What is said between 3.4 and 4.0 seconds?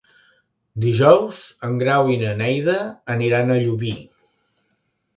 a Llubí.